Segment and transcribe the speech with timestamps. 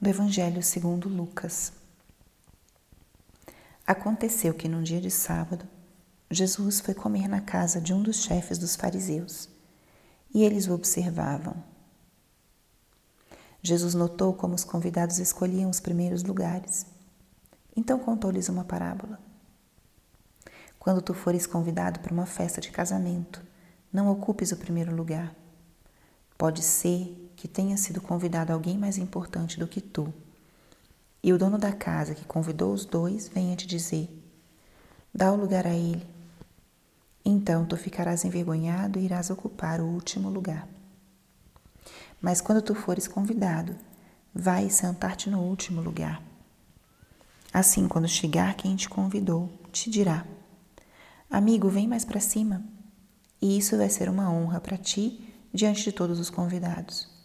[0.00, 1.72] do Evangelho segundo Lucas.
[3.84, 5.66] Aconteceu que num dia de sábado,
[6.30, 9.48] Jesus foi comer na casa de um dos chefes dos fariseus,
[10.32, 11.56] e eles o observavam.
[13.60, 16.86] Jesus notou como os convidados escolhiam os primeiros lugares.
[17.74, 19.18] Então contou-lhes uma parábola.
[20.78, 23.44] Quando tu fores convidado para uma festa de casamento,
[23.92, 25.34] não ocupes o primeiro lugar.
[26.36, 30.12] Pode ser que tenha sido convidado alguém mais importante do que tu.
[31.22, 34.10] E o dono da casa que convidou os dois venha te dizer:
[35.14, 36.04] dá o lugar a ele.
[37.24, 40.68] Então tu ficarás envergonhado e irás ocupar o último lugar.
[42.20, 43.76] Mas quando tu fores convidado,
[44.34, 46.20] vai sentar-te no último lugar.
[47.52, 50.26] Assim, quando chegar quem te convidou, te dirá:
[51.30, 52.64] Amigo, vem mais para cima.
[53.40, 57.17] E isso vai ser uma honra para ti diante de todos os convidados.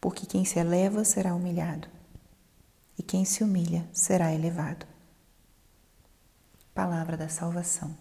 [0.00, 1.88] Porque quem se eleva será humilhado,
[2.98, 4.86] e quem se humilha será elevado.
[6.74, 7.96] Palavra da salvação.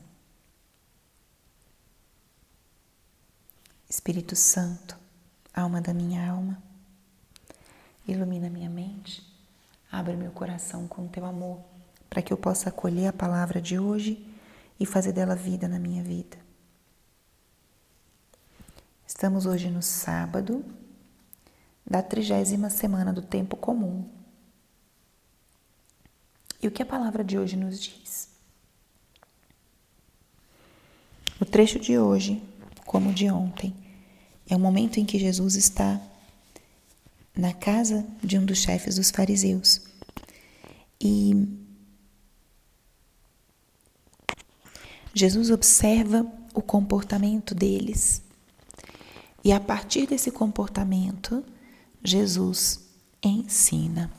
[3.89, 4.97] Espírito Santo,
[5.53, 6.61] alma da minha alma,
[8.07, 9.25] ilumina minha mente,
[9.91, 11.59] abre meu coração com teu amor,
[12.09, 14.27] para que eu possa acolher a palavra de hoje
[14.79, 16.37] e fazer dela vida na minha vida.
[19.07, 20.65] Estamos hoje no sábado
[21.85, 24.09] da trigésima semana do tempo comum.
[26.61, 28.29] E o que a palavra de hoje nos diz?
[31.39, 32.41] O trecho de hoje,
[32.85, 33.75] como de ontem,
[34.49, 36.01] é o momento em que Jesus está
[37.35, 39.81] na casa de um dos chefes dos fariseus.
[40.99, 41.47] E
[45.13, 48.25] Jesus observa o comportamento deles
[49.45, 51.45] e a partir desse comportamento,
[52.05, 52.79] Jesus
[53.21, 54.11] ensina.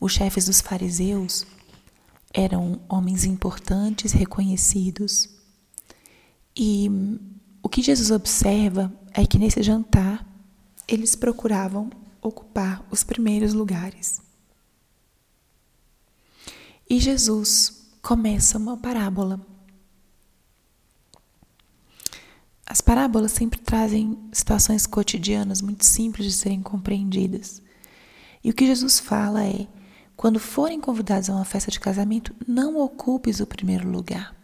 [0.00, 1.46] Os chefes dos fariseus
[2.34, 5.28] eram homens importantes, reconhecidos.
[6.56, 6.90] E
[7.62, 10.26] o que Jesus observa é que nesse jantar
[10.88, 11.90] eles procuravam
[12.20, 14.20] ocupar os primeiros lugares.
[16.88, 19.40] E Jesus começa uma parábola
[22.72, 27.60] As parábolas sempre trazem situações cotidianas muito simples de serem compreendidas.
[28.42, 29.68] E o que Jesus fala é:
[30.16, 34.34] quando forem convidados a uma festa de casamento, não ocupes o primeiro lugar.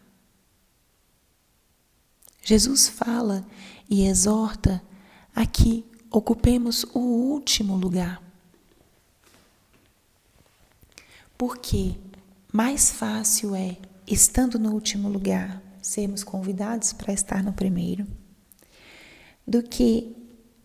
[2.44, 3.46] Jesus fala
[3.88, 4.82] e exorta
[5.34, 8.22] a que ocupemos o último lugar.
[11.38, 11.94] Porque
[12.52, 18.06] mais fácil é, estando no último lugar, sermos convidados para estar no primeiro,
[19.46, 20.14] do que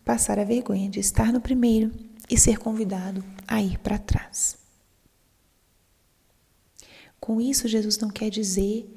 [0.04, 1.90] passar a vergonha de estar no primeiro
[2.28, 4.58] e ser convidado a ir para trás.
[7.18, 8.90] Com isso, Jesus não quer dizer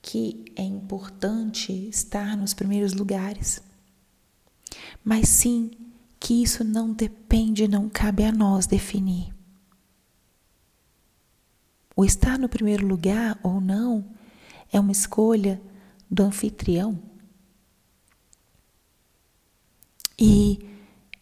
[0.00, 3.62] que é importante estar nos primeiros lugares,
[5.04, 5.70] mas sim
[6.18, 9.34] que isso não depende, não cabe a nós definir.
[11.94, 14.04] O estar no primeiro lugar ou não
[14.72, 15.60] é uma escolha
[16.10, 16.98] do anfitrião.
[20.18, 20.58] E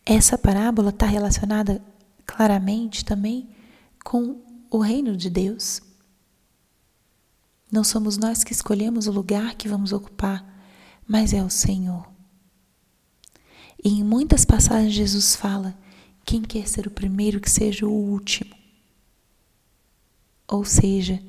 [0.04, 1.82] essa parábola está relacionada
[2.26, 3.48] claramente também
[4.04, 5.80] com o reino de Deus.
[7.70, 10.44] Não somos nós que escolhemos o lugar que vamos ocupar,
[11.06, 12.10] mas é o Senhor.
[13.82, 15.78] E em muitas passagens Jesus fala:
[16.24, 18.54] quem quer ser o primeiro, que seja o último.
[20.46, 21.22] Ou seja,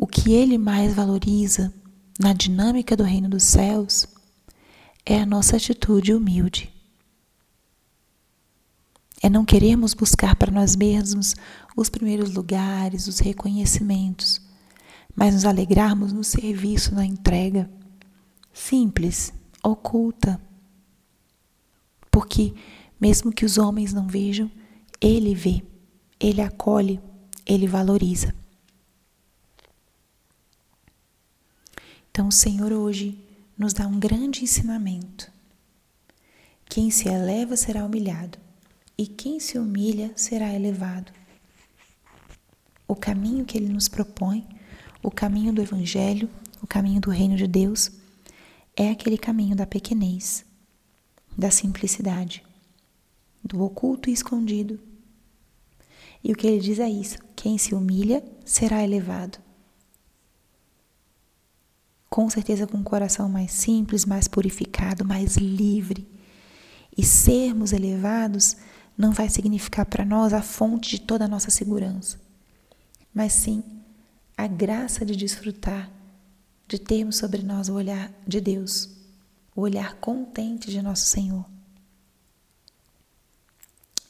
[0.00, 1.70] o que ele mais valoriza
[2.18, 4.06] na dinâmica do reino dos céus
[5.04, 6.72] é a nossa atitude humilde.
[9.22, 11.34] É não queremos buscar para nós mesmos
[11.76, 14.40] os primeiros lugares, os reconhecimentos,
[15.14, 17.70] mas nos alegrarmos no serviço, na entrega.
[18.54, 20.40] Simples, oculta.
[22.10, 22.54] Porque,
[22.98, 24.50] mesmo que os homens não vejam,
[24.98, 25.62] Ele vê,
[26.18, 26.98] Ele acolhe,
[27.44, 28.39] Ele valoriza.
[32.10, 33.18] Então, o Senhor hoje
[33.56, 35.30] nos dá um grande ensinamento.
[36.64, 38.36] Quem se eleva será humilhado,
[38.98, 41.12] e quem se humilha será elevado.
[42.86, 44.46] O caminho que ele nos propõe,
[45.02, 46.28] o caminho do Evangelho,
[46.60, 47.92] o caminho do reino de Deus,
[48.76, 50.44] é aquele caminho da pequenez,
[51.38, 52.42] da simplicidade,
[53.42, 54.80] do oculto e escondido.
[56.24, 59.38] E o que ele diz é isso: quem se humilha será elevado
[62.10, 66.06] com certeza com um coração mais simples, mais purificado, mais livre.
[66.96, 68.56] E sermos elevados
[68.98, 72.20] não vai significar para nós a fonte de toda a nossa segurança,
[73.14, 73.62] mas sim
[74.36, 75.88] a graça de desfrutar,
[76.66, 78.90] de termos sobre nós o olhar de Deus,
[79.54, 81.44] o olhar contente de nosso Senhor.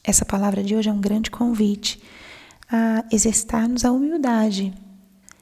[0.03, 2.01] Essa palavra de hoje é um grande convite
[2.67, 4.73] a exercitar-nos a humildade,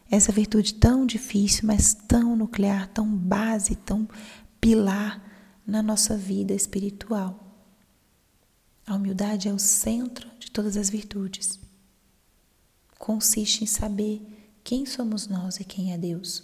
[0.10, 4.08] essa virtude tão difícil, mas tão nuclear, tão base, tão
[4.60, 5.24] pilar
[5.66, 7.46] na nossa vida espiritual.
[8.86, 11.60] A humildade é o centro de todas as virtudes.
[12.98, 14.22] Consiste em saber
[14.64, 16.44] quem somos nós e quem é Deus,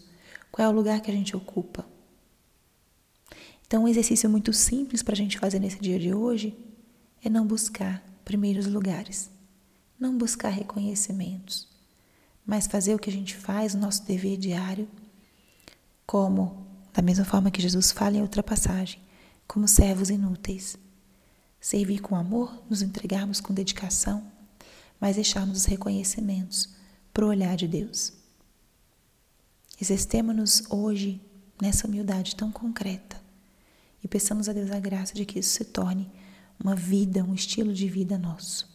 [0.52, 1.86] qual é o lugar que a gente ocupa.
[3.66, 6.56] Então, um exercício muito simples para a gente fazer nesse dia de hoje
[7.24, 9.32] é não buscar primeiros lugares,
[10.00, 11.68] não buscar reconhecimentos,
[12.46, 14.88] mas fazer o que a gente faz, o nosso dever diário,
[16.06, 19.02] como, da mesma forma que Jesus fala em outra passagem,
[19.48, 20.78] como servos inúteis.
[21.60, 24.24] Servir com amor, nos entregarmos com dedicação,
[25.00, 26.70] mas deixarmos os reconhecimentos
[27.12, 28.14] para o olhar de Deus.
[29.82, 31.22] Exercemos-nos hoje
[31.62, 33.20] nessa humildade tão concreta
[34.04, 36.12] e peçamos a Deus a graça de que isso se torne
[36.60, 38.75] uma vida, um estilo de vida nosso.